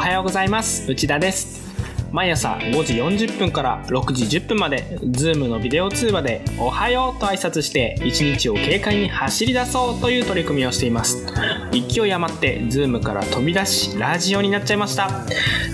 [0.00, 0.90] はようございます。
[0.90, 1.60] 内田です。
[2.10, 11.26] 毎朝5時40分から6時10分まで Zoom のビデオ通話で「おはよう」と挨拶して一日を軽快に走り出そうという取り組みをしています。
[11.70, 15.10] 勢い余って Zoom から飛び出しラジオになっちゃいました。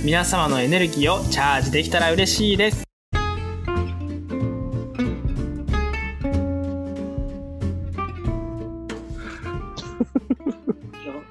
[0.04, 2.84] 皆様のエネルギーをチャージできたら嬉しいです。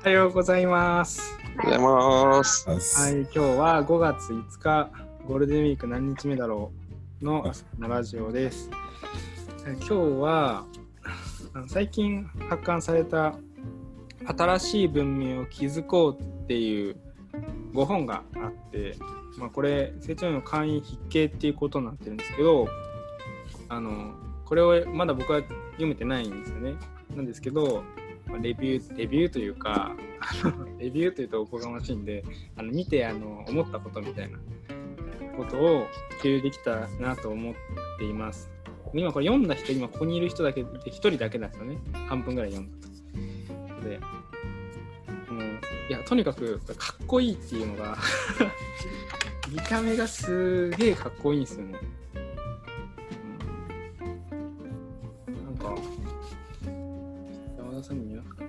[0.03, 1.45] おはようございます。
[1.58, 2.68] ございます。
[3.00, 4.90] はい、今日は5月5日、
[5.26, 6.72] ゴールデンウィーク何日目だろ
[7.22, 8.70] うののラジオです。
[9.66, 10.66] 今日は
[11.54, 13.36] あの最近発刊された
[14.26, 16.98] 新しい文明を築こうっていう
[17.73, 18.95] 5本があって、
[19.38, 22.67] まあ、これ成長の会員筆記っていうことになってるんですけど、
[23.70, 26.76] あのこれをまだ僕は読めてないんですよね。
[27.16, 27.84] なんですけど、
[28.41, 29.95] レビューレビューというか
[30.79, 32.23] レビューというとおこがましいんで
[32.58, 34.38] あの見てあの思ったことみたいな
[35.38, 35.88] ことを
[36.22, 37.55] 共有できたなと思っ
[37.97, 38.50] ています。
[38.94, 41.77] 今これ読んだ人今ここにいる人だけで1人だけなんですよね
[42.08, 43.89] 半分ぐらい読んだと。
[43.89, 44.00] で
[45.30, 47.97] もういやとにかくかっこいいっていうのが
[49.52, 51.75] 見た目がすげえかっこいいんですよね。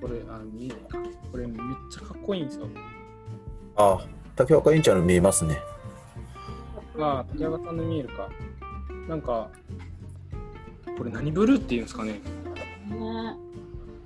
[0.00, 0.98] これあ見えないか
[1.32, 1.58] これめっ
[1.90, 2.68] ちゃかっこいいんですよ。
[3.76, 5.58] あ、竹岡委員長の見えますね。
[6.96, 8.30] が竹山さんの見えるか。
[9.08, 9.50] なんか、
[10.96, 12.12] これ何ブルーっていうんですかね。
[12.88, 13.36] ね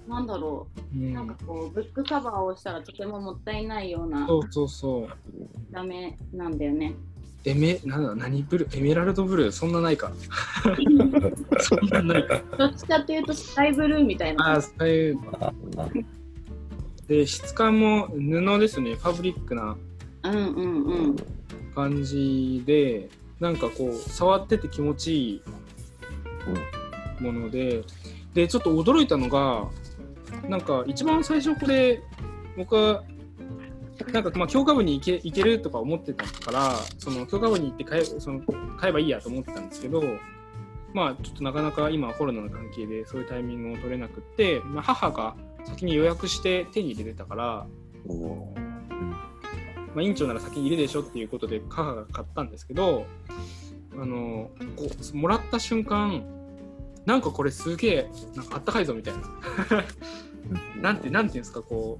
[0.08, 5.08] なんだろうう、なんかこう、ブックカバーをしたらとてももったいないようなそうそうそう。
[5.70, 6.94] ダメなんだよね。
[7.44, 8.78] エメ、なんだ、何ブルー？
[8.78, 9.52] エメラルドブルー？
[9.52, 10.12] そんなないか。
[11.60, 12.42] そんなないか。
[12.58, 14.46] どっちかっていうとスカイブルーみたいな。
[14.46, 15.18] ああ、そう
[17.08, 18.94] で、質感も布ですね。
[18.94, 19.76] ファブリックな
[20.22, 21.16] うんうんうん。
[21.74, 23.08] 感じで、
[23.38, 25.42] なんかこう、触ってて気持ちい
[27.20, 27.82] いもので、
[28.34, 29.66] で、ちょっと驚いたのが、
[30.48, 32.02] なんか一番最初これ、
[32.56, 33.02] 僕は、
[34.12, 38.40] なんかまあ教科部に行け行けるとか思ってたから、その教科部に行って買えその
[38.78, 40.02] 買えばいいやと思ってたんですけど、
[40.94, 47.66] まあちょっとなかなか今コロナの関係でそういうタイミングを取れなくって、まあ、母が先に予約して手に入れてたから、
[49.94, 53.06] まあ、院長なら先に入れるでしょっていうことで母が買ったんですけど
[53.92, 56.24] あのこうもらった瞬間
[57.06, 59.20] なんかこれすげえなんかあったかいぞみたいな。
[60.80, 61.98] なんてなんていうんですかこ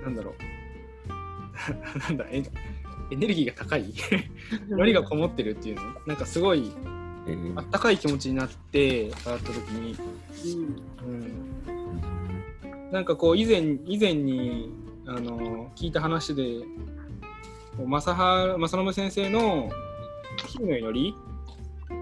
[0.00, 1.98] うなんだろう。
[1.98, 2.42] なんだエ
[3.10, 3.92] エネルギーが高い。
[4.68, 6.72] ノリがこもってるっていうのなんかすごい
[7.56, 9.96] あったかい気持ちになって触った時に、
[11.04, 14.72] うん、なんかこう以前以前に
[15.06, 16.62] あの聞いた話で
[17.78, 18.14] 正
[18.58, 19.70] 正信先生の
[20.48, 21.14] 「日の祈り」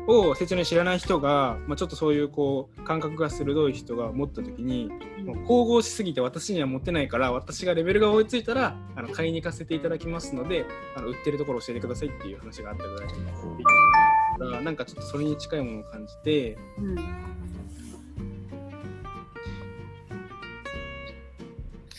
[0.06, 4.90] を説明知らない人が、まあ、ちょっとそういうこう感覚が鋭い人が持った時に
[5.24, 10.64] もう神々しすぎて私には持ってないから私がレベルが追いついたらあの買いに行かせていただきますので
[10.96, 13.08] あの売ってるところ教えてくださいっていう話があったぐらい
[14.46, 16.96] からなんかちょっとそれに近いものを感じてうん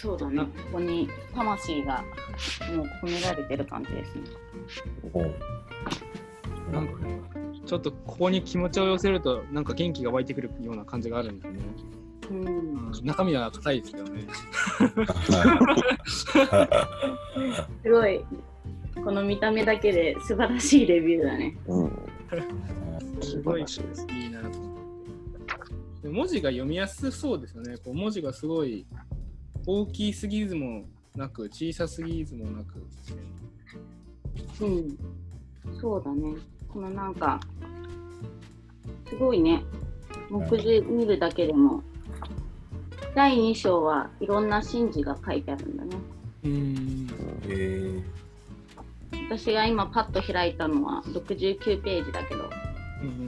[0.02, 0.40] そうだね。
[0.40, 2.04] ここに魂が
[2.76, 4.22] もう込められてる感じですね。
[6.72, 7.22] なんかね
[7.68, 11.60] ちょっとここに気持ちを寄せるとなんか元気が湧いてくるような感じがあるんですよね。
[12.32, 12.48] うん。
[12.48, 14.28] うん中身は硬いですけどね。
[17.84, 18.26] すごい。
[18.96, 21.56] この見た目だけで素晴らしいレビューだね。
[23.22, 23.66] すごいい
[24.26, 24.78] いなと思っ
[26.02, 26.10] て。
[26.10, 27.78] 文字が読みやすそうですよね。
[27.78, 28.86] こう文字がすごい
[29.66, 30.84] 大きすぎずも
[31.16, 32.84] なく、小さすぎずもなく。
[34.62, 34.98] うん。
[35.80, 36.36] そうだね。
[36.68, 37.40] このなんか、
[39.08, 39.64] すごいね。
[40.30, 41.84] 目次見るだけでも、
[43.14, 45.98] 第2章はいろんな神事が書いてあるんだね。
[46.46, 47.08] うん。
[47.48, 48.02] え
[49.38, 52.50] 私が今パッと開いたのは69ページだけど、
[53.02, 53.28] うん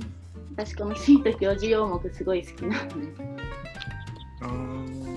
[0.56, 3.14] 私この神と行事要目すごい好きなのね。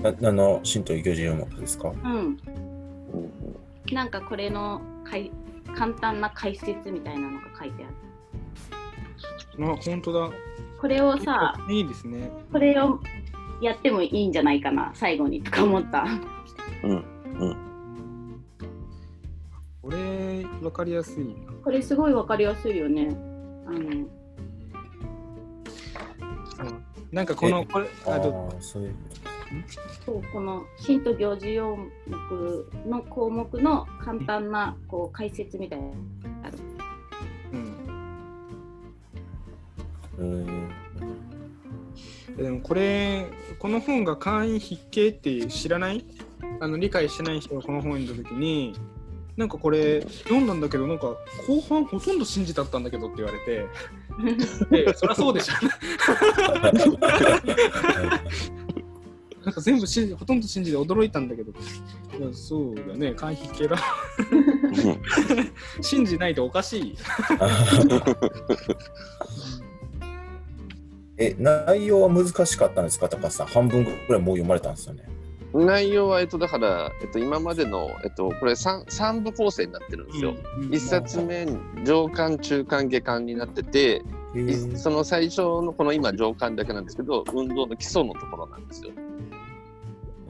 [0.03, 1.89] ああの、神道行事用目ですか？
[1.89, 2.39] うん。
[3.91, 5.29] なんかこれのかい
[5.75, 7.87] 簡単な解説みたいなのが書いてあ
[9.57, 9.71] る。
[9.73, 10.31] あ、本当だ。
[10.81, 12.31] これをさ、いいですね。
[12.51, 12.99] これを
[13.61, 16.07] やってもいいんじゃないかな、最後にとか思った。
[19.83, 19.91] こ
[20.37, 21.33] れ、わかりやすいな。
[21.63, 23.15] これすごいわかりやすいよね。
[23.65, 24.07] あの、
[26.59, 26.63] あ
[27.11, 28.95] なんかこの、これ、ああと、あ、そういう。
[30.05, 31.85] そうこの神と行事要目
[32.85, 35.87] の項目の簡単なこう解説みたいな
[36.43, 36.57] ある。
[40.17, 40.25] うん。
[40.25, 40.69] うん。
[42.35, 43.25] でもこれ、
[43.57, 46.05] この本が会員筆形って知らない？
[46.59, 48.73] あの理解してない人がこの本を読んだときに、
[49.37, 51.15] なんかこれ読んだんだけど、なんか
[51.47, 53.67] 後半ほとんど信じだったんだけどって言われて、
[54.85, 55.53] でそりゃそうでしょ。
[59.45, 61.55] なんか全部信じほとんど信じて驚いたんだけど、い
[62.21, 63.77] やそうだね、会員筆形だ。
[65.81, 66.97] 信じないとおかしい。
[71.19, 73.47] え、内容は難しかったんですか、高橋さん。
[73.47, 75.03] 半分ぐらいもう読まれたんですよね。
[75.53, 80.35] 内容は、えっと、だから、えっと、今までの、えっと、これ 3, 三部構成になってるんですよ。
[80.59, 81.47] うん一冊目、
[81.83, 84.03] 上巻、中巻、下巻になってて、
[84.75, 88.91] その最初のこの今上巻だけなんですけど、運動の基礎のところなんですよ。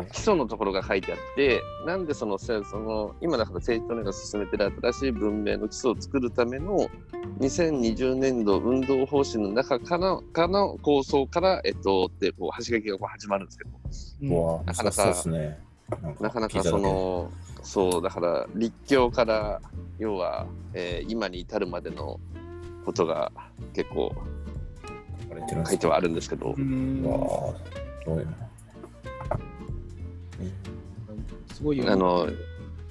[0.05, 6.89] 基礎のところが書いてあって、なんでその、せその今だから成長年が進めてる新しい文明の基礎を作るための
[7.39, 13.71] 2020年度運動方針の中からからの構想から、えっと、ってこう、端書きがこう始まるんですけど、
[14.21, 14.65] うん。
[14.65, 15.59] なかなかそうですね。
[16.19, 17.31] なかなかその、
[17.63, 19.61] そう、だから立教から、
[19.99, 22.19] 要は、えー今に至るまでの
[22.85, 23.31] ことが
[23.73, 24.13] 結構
[25.65, 26.53] 書いてはあるんですけど。
[26.57, 27.03] う、ん。
[27.03, 27.53] うわ
[28.03, 28.46] すごいな。
[31.53, 31.91] すごいよね。
[31.91, 32.27] あの、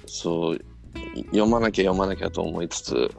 [0.07, 0.57] そう、
[1.15, 3.11] い読まなきゃ読まなきゃと思いつつ、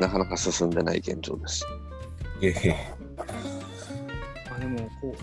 [0.00, 1.66] なかなか進んでない現状です。
[2.42, 2.76] ええ
[4.54, 5.14] あでもこ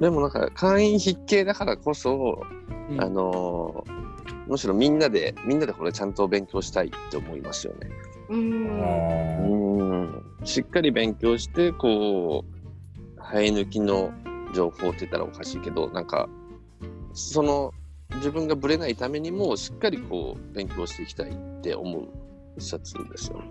[0.00, 2.42] でもなんか、会員筆形だからこそ、
[2.90, 3.00] う、うん。
[3.00, 3.84] あの、
[4.46, 7.90] むしろみんなで、みんなでこれちゃんと勉強したいって思いますよね。
[8.30, 8.34] う。
[8.34, 10.24] うんうん。
[10.44, 14.10] しっかり勉強して、こう、生え抜きの
[14.52, 16.28] 情報って言ったらおかしいけど、なんか、
[17.12, 17.72] その、
[18.16, 22.08] 自分がぶれないためにも、しっかりこう、勉強していきたいって思う
[22.56, 23.44] 一冊ですよね。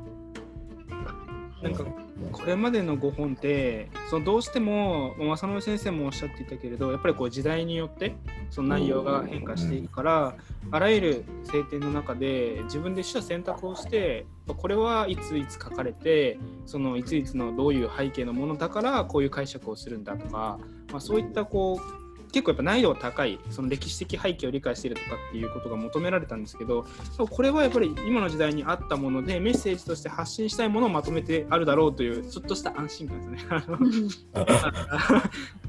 [1.61, 1.83] なんか
[2.31, 8.15] これまでの5本ってそのどうしてもまあ正野先生もおっしゃっていたけれどやっぱりこう時代によって
[8.49, 10.35] その内容が変化していくから
[10.71, 20.59] あらゆる聖典の中で自分で取捨選択をしてこれはいついつ書かれてそのいついつのどういう背景のものだからこういう解釈をするんだとか、
[20.91, 26.85] まあ、そういったこう結構やっぱ難易度が高いその歴史的背景を理解しているとかっていうことが求められたんですけど
[27.17, 33.49] これはやっぱり今の時代に合ったものでメッセージとして発信したいものをまとめてあるだろうというちょっとした安心感ですね。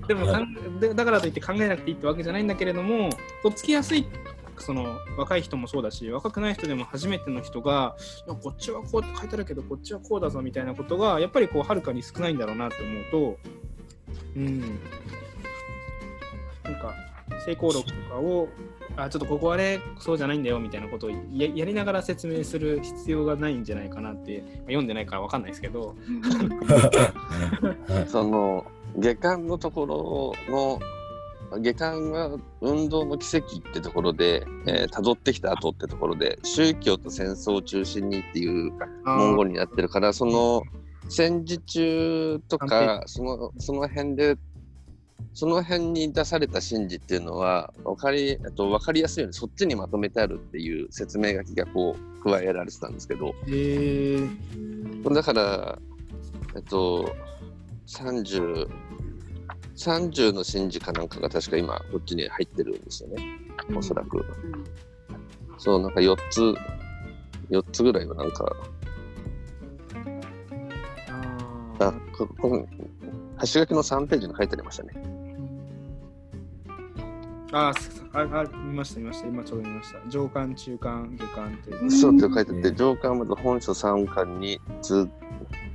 [0.06, 0.26] でも
[0.94, 3.10] だからといって考えなくていいってわけじゃないんだけれども
[3.42, 4.06] とっつきやすい
[4.58, 7.96] その若い人もそうだし若くない人でも初めての人が
[8.42, 13.38] こっちはこうって書いてあるけどこっちはこうだぞみたいなことがやっぱりこうはるかに少ないんだろうなって思うと
[14.36, 14.78] うん
[16.70, 16.94] なんか
[17.44, 18.48] 成功録とかを
[18.96, 25.94] あちょっとここはねそうじゃないんだよみたいなことをややりながら説明する必要がないんじゃないかなって、まあ読んでないからわかんないですけど、
[28.08, 38.72] その、下巻のところの、下巻は運動の奇跡ってところで、えー、辿ってきた後ってところで、宗教と戦争を中心にっていう
[39.04, 40.62] 文言になってるから、その
[41.08, 44.36] 戦時中とか、そのその辺で、
[45.34, 55.78] その辺に出された神事っていうのは、わかり、えっと、わかりやすいようにそっちにまとめてあるっていう説明書きがこう、加えられてたんですけど、えー、だから、
[56.54, 57.14] えっと、
[57.86, 58.68] 30、
[59.76, 63.24] 30の神事かなんかが確か今、こっちに入ってるんですよね、
[63.74, 64.24] おそらく。
[65.58, 66.54] そう、なんか4つ、
[67.50, 68.56] 4つぐらいはなんか、
[71.78, 72.68] ああ、こここ
[73.40, 75.09] 橋書きの3ページに書いてありましたね。
[77.52, 77.72] あ
[78.12, 79.28] あああ見ました見ました。
[79.28, 79.98] 今ちょうど見ました。
[80.08, 81.90] 上巻中巻下巻っていう。
[81.90, 82.76] そうって書いてあって、うん。
[82.76, 85.08] 上巻まず本書3巻に通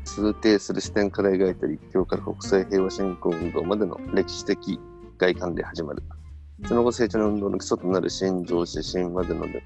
[0.06, 4.80] 通底する視点から描いた立教から国際平和振興運動までの歴史的
[5.18, 6.04] 外観で始まる。
[6.68, 9.64] その後、成長の運動の基礎となる新常指針までので、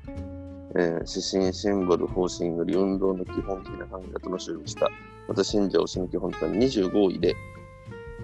[0.76, 4.90] えー指針、シンボル、方針より運動の基本的な考え方の集した、
[5.28, 7.36] また信者をその基本となる25位で、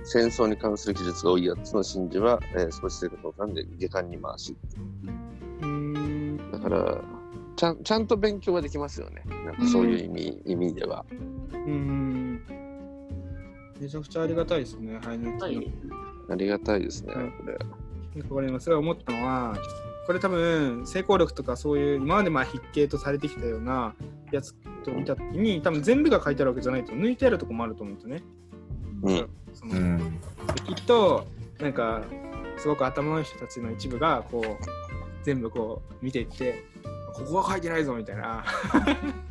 [0.06, 4.56] 戦争に関する記述が多い8つの神事は、えー少し生活をかんで下巻に回し、
[6.52, 7.02] だから、
[7.56, 9.24] ちゃんちゃんと勉強はできますよね。
[9.46, 11.06] なんかそういう意味,、意味では。
[11.54, 12.42] うーん
[13.80, 15.72] めちゃくちゃありがたいですねはい。
[16.30, 17.44] ありがたいですね、うんこ
[18.16, 18.24] れ。
[18.24, 19.56] これ今すごい思ったのは
[20.08, 23.94] これ多分成功力とかそういう今までまあ筆形とされてきたような
[24.32, 28.24] やつと見た時に多分全部が書いてあるわけじゃないと抜いてあるとこもあると思うんですよね。
[29.06, 29.30] うん。
[29.54, 30.20] そのうん。
[30.68, 31.26] きっと
[31.60, 32.02] なんか
[32.58, 34.66] すごく頭のいい人たちの一部がこう
[35.24, 36.64] 全部こう見ていって
[37.14, 38.44] ここは書いてないぞみたいな。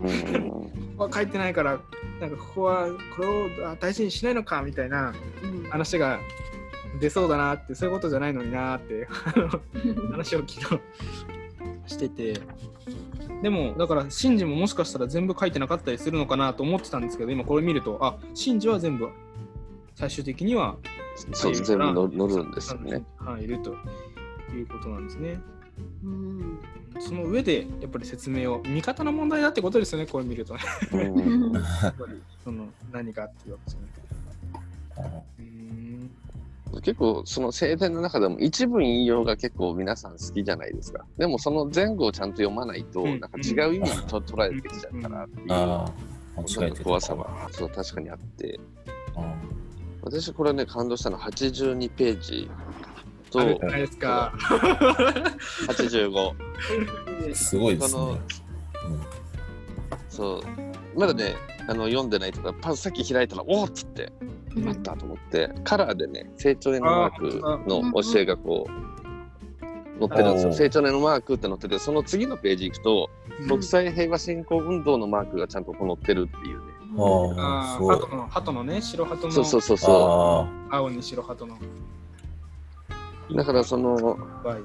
[0.00, 0.42] うん。
[0.42, 1.80] ここは書いてないから
[2.20, 3.26] なんかここはこれ
[3.66, 5.12] をあ大事にしないのかみたいな
[5.42, 5.64] うん。
[5.70, 6.18] 話が
[7.00, 9.48] 出そうだなってそういうことじゃないのになってあの
[10.12, 10.80] 話を昨日
[11.86, 12.40] してて。
[13.42, 19.10] でもだからシンジももしかしたら全部書いてなかったりするのかなと思ってたんですけど今これ見るとあシンジは全部
[19.94, 20.76] 最終的には
[21.32, 23.02] そう、全部乗乗るんですよね。
[23.18, 23.76] はい、いると
[24.52, 25.40] いうことなんですね。
[26.04, 26.58] うん
[27.00, 30.60] その上でやっぱり説明を見方の問題だってことですよね、これ見るとね。
[30.92, 30.96] う
[31.50, 35.24] んやっぱりその何かっていうわけですよね。
[35.38, 36.10] うーん
[36.82, 41.04] 結構その聖典の中でも一部引用が結構皆さん好きじゃないですか。
[41.18, 48.60] でもその前後をちゃんと読まないと、うんなんか違う意味にと捉えてきちゃうからっていう、怖さはそう確かにあって、
[49.16, 49.63] うん
[50.04, 52.50] 私これね感動したのは82ページ
[53.30, 54.32] とあるじゃないですか？
[55.68, 57.34] 85。
[57.34, 58.20] すごいですそのね。
[60.08, 60.42] そ
[60.94, 61.34] うまだね
[61.68, 64.12] あの読んでないとかパッさっき開いたらおおっつって
[64.66, 68.70] あったと思って、カラーでね成長年のマークの教えがこう
[69.98, 70.52] 載ってるんですよ。
[70.52, 73.10] 成長年のマークって載っててその次のページ行くと
[73.48, 76.73] 国際平和振興運動のマークがちゃんとこう載ってるっていうね。
[76.96, 77.78] うん、ああ。
[77.78, 81.58] 鳩の鳩のね、白鳩のそうそうそうそあ青に白鳩の。
[83.30, 83.36] う。
[83.36, 83.94] だからその
[84.44, 84.62] はい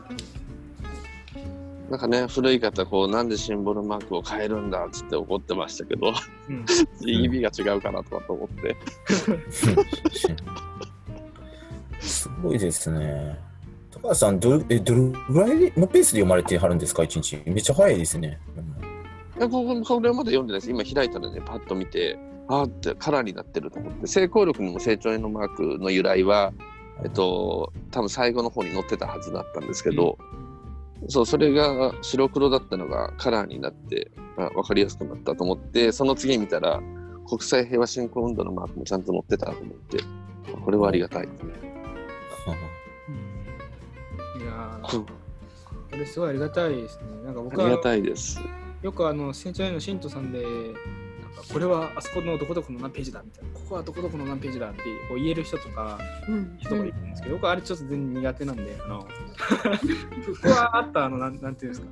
[1.90, 6.14] なんかね古い方こうなんでシンボルマークを変えるんだっつって怒ってましたけど
[6.48, 6.66] うん
[7.02, 8.76] 意味が違うかなとかと思って。
[10.38, 10.50] あ。
[12.00, 13.38] すごいですね。
[13.92, 17.42] 高橋さん、どれえどれぐらいのペースで読まれてはるんですか、一日？
[17.46, 18.40] めっちゃ早いですね。
[18.56, 18.79] いや
[19.48, 20.70] こここれまで読んでないです。
[20.72, 22.18] 今開いたらね、パッと見て、
[22.48, 26.52] あーってカラーになってると思って、成功力にも成長へのマークの由来は、
[27.04, 30.18] えっと、多分最後の方に載ってたはずだったんですけど、
[31.08, 36.82] そう、それが白黒だったのがカラーになって、あ分かりやすくなったと思って、その次見たら、
[37.28, 40.00] 国際平和振興運動のマークもちゃんと載ってたと思って、
[40.66, 41.54] これはありがたいですね。
[44.40, 45.06] いやーこ
[45.92, 47.04] これすごいありがたいですね。
[47.26, 48.40] なんか僕はありがたいです。
[48.82, 50.52] よくあの、船長への信徒さんで、なん
[51.34, 56.58] かこれはあそこのどこどこの何ページだみたいな、ここはどこどこの何ページだってこう言える人とか、うん。
[56.60, 59.08] 人がいるんですけど、僕はあれちょっと全然苦手なんで、あの、
[60.24, 61.88] ふふわーっとあの、なんなんていうんですか、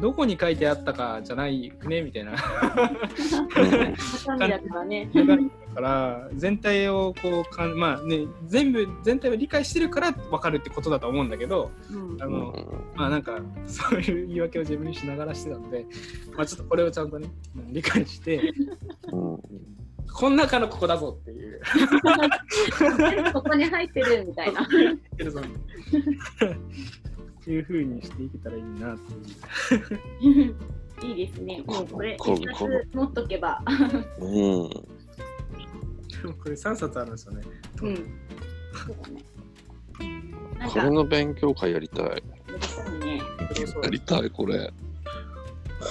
[0.00, 2.32] どこに書いてあったかじゃないくねみたいな。
[5.78, 15.86] だから全体をこうかんまあね全部全体を理解してるから分かるってことだと思うんだけどうんあの、うんまあなんかそういう言い訳を自分にしながらしてたので
[16.36, 18.52] まあちょっとこれをちゃんとねうん理解して
[19.12, 19.38] うん
[20.12, 21.60] こん中のここだぞっていう
[23.32, 24.66] ここに入ってるみたいな。
[24.68, 25.44] 言ってるぞっ
[27.44, 30.56] ていうふうにしていけたらいいなっていう。
[31.06, 31.62] いいですね。
[31.66, 33.62] もうこれこ一冊持っとけば。
[34.18, 34.87] うんで
[36.26, 37.42] もこれ3冊あるんですよね。
[37.82, 37.96] うん。
[37.96, 38.02] そ
[38.92, 39.24] うだね。
[40.58, 42.06] なんこかれの勉強会やりたい。
[42.06, 43.22] やりたいね。
[43.82, 44.72] やりたい、これ。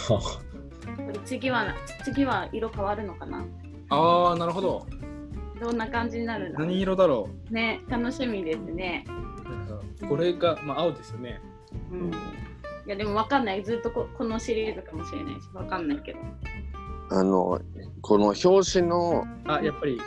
[0.07, 0.19] こ
[1.11, 3.45] れ次は次は色変わるのかな？
[3.89, 4.85] ああなるほど。
[5.59, 6.59] どんな感じになるの？
[6.59, 9.05] 何色だろね、楽しみですね。
[10.07, 11.41] これが、まあ、青ですよね。
[11.91, 12.11] うん。
[12.11, 12.13] い
[12.85, 13.63] やでもわかんない。
[13.63, 16.19] ずっとここのシリーズかもしれないし、わかんないけど。
[17.09, 17.59] あの、
[18.07, 19.99] この表紙の、あやっぱり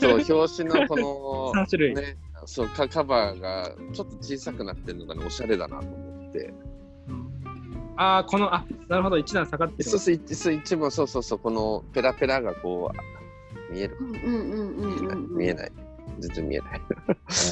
[0.00, 1.94] そう、表紙のこ3 種類。
[1.94, 2.16] の、ね、
[2.46, 6.52] そうカカバーがちょっと小さくなってるのがね、おしゃれだなと思って。
[7.96, 9.84] ああ、この、あ、なるほど、一段下がってる。
[9.84, 15.34] そうそう、一そう一部、そうそうそう、このペラペラがこう、見えるうんうんうんうんうん。
[15.34, 15.36] い。
[15.36, 15.72] 見えない。
[16.18, 16.80] 全然見えない。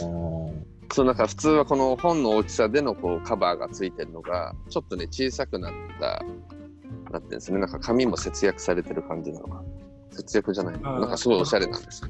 [0.03, 0.07] う
[0.53, 6.25] んそうなんか普通はこの本の大きさでのこうカバーがついてるのがちょっとね小さくなった
[7.17, 9.63] なってるんですねなんか紙も節約されてる感じなのか。
[10.11, 11.01] 節約じゃないの。
[11.01, 12.09] なんかすごいおしゃれなんですよ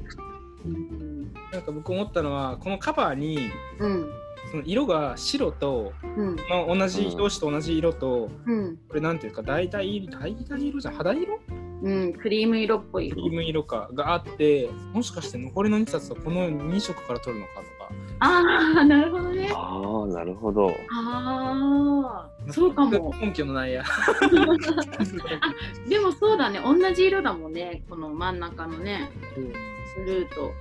[0.65, 1.33] うん。
[1.51, 3.49] なんか僕思ったのは、このカバーに、
[3.79, 4.09] うん。
[4.51, 6.35] その色が白と、うん。
[6.49, 8.77] まあ、同じ、うん表紙と同じ色と、うん。
[8.87, 11.39] これなんていうか、大体色、大体色じゃん、肌色？
[11.83, 12.13] うん。
[12.13, 13.15] クリーム色っぽい色。
[13.15, 13.29] クリ。
[13.29, 17.91] ーム色かがあって、もしかして残りの2冊はこの2色から取るのかとか。
[18.19, 18.43] あ
[18.77, 19.49] あ、なるほどね。
[19.53, 23.13] ああなるほどああ、そうかも。
[23.21, 23.83] 根拠のないや。
[25.87, 26.59] でもそうだね。
[26.63, 27.83] 同じ色だもんね。
[27.89, 30.51] この真ん中のね、ブルーと。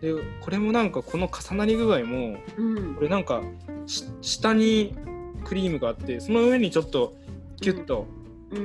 [0.00, 3.02] で、これもなんかこの重なり具合も、うんこ。
[3.02, 3.42] れなんか
[3.86, 4.94] し下に
[5.44, 7.14] クリームがあってその上にちょっと
[7.60, 8.16] キュッとうん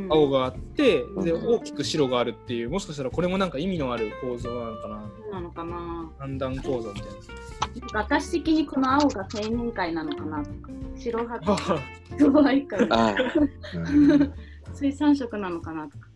[0.09, 1.55] 青があってでうん。
[1.55, 5.11] 大きく白があるっていうもしかしたらこれもなんか意味のある構造なのかな。
[5.17, 6.11] そうなのかな。
[6.19, 7.87] 三段構造みたいな。
[7.87, 11.81] んか私的にこの青が青年会なのかなとか白派とな。
[12.17, 13.15] 黒愛会ああ、
[13.75, 13.79] う
[14.17, 14.33] ん
[14.73, 16.07] 水産色なのかなとか。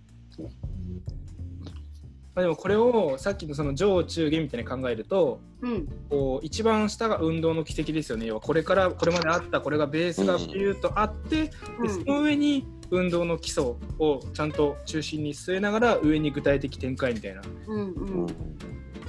[2.35, 5.87] まあでもこれをさっきのその上中下みたいに考えるとうん。
[6.09, 8.25] こう一番下が運動の軌跡ですよね。
[8.27, 11.51] 要はこれからこれまであったこれがベースがビューッとあって、で
[11.89, 13.63] その上に運動の基礎
[13.99, 17.41] をちゃんと中心に据えながら上に具体的展開みたいな。
[17.67, 18.25] うんううん。
[18.25, 18.27] ん。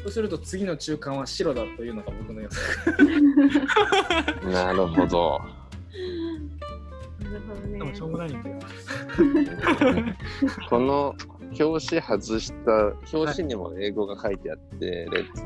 [0.02, 2.60] そうすると次の中間は白だというのが僕の予想。
[4.50, 5.40] なるほど。
[7.22, 7.78] なるほどね。
[7.78, 8.58] でもしょうがないんだよ。
[10.70, 11.14] この
[11.58, 15.42] 表紙外した、表紙にも英語が書いてあって、レッツ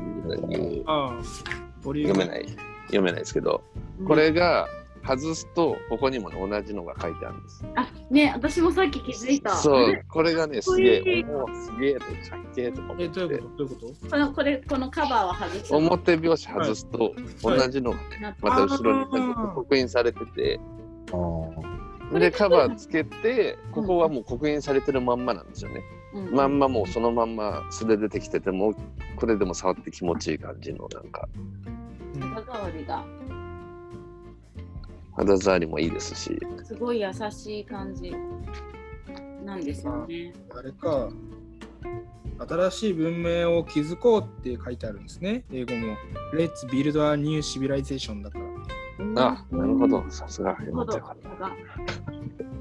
[1.83, 2.45] 読めない、
[2.87, 3.63] 読めないですけど、
[4.07, 4.67] これが
[5.05, 7.65] 外すと、ここにもね同じのが書いてあるんです。
[7.75, 9.55] あね私もさっき気づいた。
[9.55, 13.19] そう、これがね、すげえ、すげえとかっけえとか思えって。
[13.19, 13.57] どういうこと？
[13.57, 14.09] どういうこと？
[14.09, 15.75] このこれこのカバーを外す。
[15.75, 20.59] 表表紙外すと、同じのがね、また後ろに刻印されてて、
[21.11, 22.19] あー。
[22.19, 25.81] で、カバーつけて、ここはもう刻印されてるまんまなんですよね。
[26.13, 26.31] うん。
[26.35, 28.73] まんまもうそのまんま素で出てきてても、
[29.15, 33.05] これでも触って気持ちいい感じの、なんか、うん肌触りが
[35.21, 38.11] 肌触りもいいですし、すごい優しい感じ
[39.45, 40.33] なんですよね。
[40.49, 41.09] あれか
[42.47, 45.95] 新しい文明を築こうって書いてあるんですね英語も
[46.33, 48.45] Let's build a new civilization だから
[49.27, 50.85] あ、なるほど、なさすが、よかるほど。
[50.85, 51.17] ったよかっ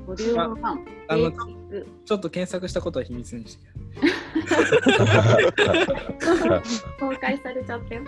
[0.07, 0.79] ボリューム1。
[1.09, 1.33] あの
[2.05, 3.64] ちょっと検索したことは秘密にして
[6.99, 8.05] 公開されちゃったよ。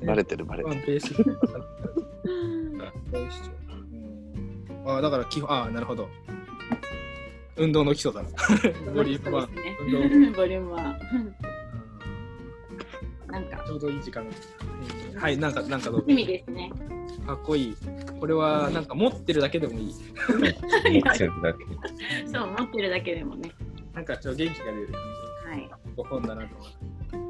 [0.00, 0.06] た。
[0.06, 1.00] バレてる、バレまあてる。
[3.12, 4.96] ベーシックベーシックうん。
[4.98, 6.08] あだから基本あなるほど。
[7.56, 8.22] 運動の基礎だ。
[8.94, 9.76] ボリュームはそうですね。
[9.80, 11.32] 運動ボリューム1。
[13.32, 14.26] なんか、ちょうどいい時間
[15.16, 16.06] はいなんかなんかどうぞ。
[16.08, 16.70] 意味ですね。
[17.26, 17.76] かっこいい。
[18.20, 19.94] これはなんか持ってるだけでもいい。
[20.32, 21.64] 持ってるだけ。
[22.26, 23.50] そう、持ってるだけでもね。
[23.94, 25.00] なんかちょっと元気が出る感
[25.52, 25.60] はい。
[25.60, 26.64] じご本だなと思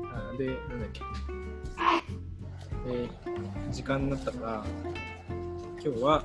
[0.02, 1.00] うあでなんだっけ。
[2.88, 3.10] えー
[3.72, 4.64] 時間になったから
[5.84, 6.22] 今日は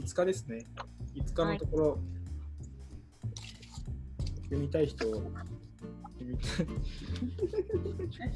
[0.00, 0.64] 5日ですね。
[1.14, 1.98] 5日のところ、
[4.44, 5.20] 読みたい人読
[6.22, 8.32] みたい。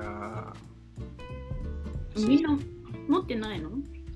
[0.00, 2.28] あー。
[2.28, 2.58] みんな
[3.08, 3.70] 持ってないの？
[3.70, 3.72] う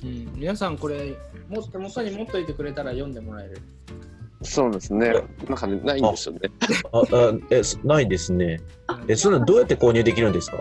[0.07, 1.17] ん、皆さんこれ
[1.49, 3.63] もっと元に持っといてくれたら読んでもらえる。
[4.43, 5.15] そうですね。
[5.49, 6.41] なんかね、ないんですよね。
[6.93, 7.05] ああ
[7.49, 8.61] えそないですね。
[9.09, 10.59] え、それどうやって購入できるんですか？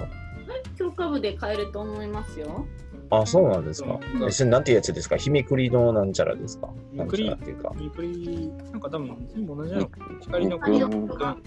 [0.77, 2.65] 教科部で買えると思いますよ。
[3.09, 3.99] あ、そうなんですか。
[4.15, 4.23] うん。
[4.27, 5.17] えそれなんていうやつですか？
[5.17, 6.69] ひみくりのなんちゃらですか？
[6.93, 7.73] なんちひみくりゃらっていうか。
[7.79, 9.89] ゆっくりなんか多分全部同じなの
[10.21, 11.37] 光の光の言葉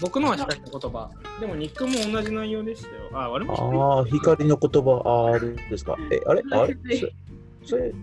[0.00, 1.10] 僕のは光の言葉。
[1.40, 2.94] でもニックも同じ内容でしたよ。
[3.12, 5.96] ああれも光ああ、光の言葉、ああるんですか？
[6.10, 6.42] え、あれ？
[6.50, 6.76] あれ？
[6.84, 7.12] それ、
[7.64, 7.94] それ、違う。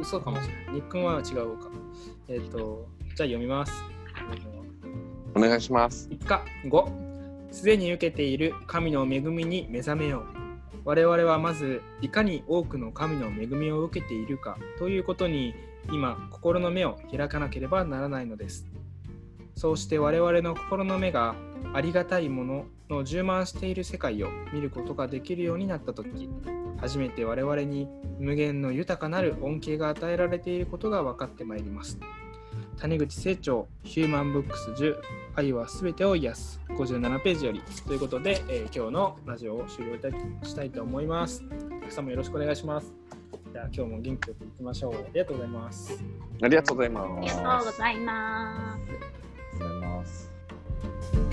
[0.00, 0.74] 嘘かもしれない。
[0.76, 1.70] ニックは違うか。
[2.28, 3.72] えっ、とじゃあ読みます。
[5.34, 6.08] お願いします。
[6.10, 7.07] 3日5
[7.50, 10.22] すでに受けている神の恵みに目覚めよう。
[10.84, 15.54] 我々はまずいかに多くの神の恵みを受けているかということに
[15.92, 18.66] 今心の目を開かなければならないのです。
[19.54, 21.34] そうして我々の心の目が
[21.74, 26.30] ありがたいものの充満している世界を見ることができるようになった時
[26.80, 31.98] 初めて我々に無限の豊かなる恩恵が与えられていることが分かってまいります。
[32.80, 34.96] 谷口清張ヒューマンブックス10
[35.34, 37.60] 愛はすべてを癒す57ページより。
[37.86, 40.10] ということで、えー、今日のラジオを終了いた
[40.46, 41.42] したいと思います。
[41.70, 42.94] 皆さんもよろしくお願いします。
[43.52, 44.94] じゃあ今日も元気よくいきましょう。
[44.94, 46.04] ありがとうございます。
[46.40, 47.08] ありがとうございます。
[47.08, 48.76] ありがとうございます。
[48.76, 51.27] ありがとうございます。